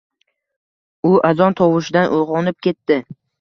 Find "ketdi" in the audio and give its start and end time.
2.69-2.99